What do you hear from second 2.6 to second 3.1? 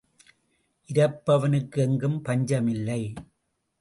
இல்லை.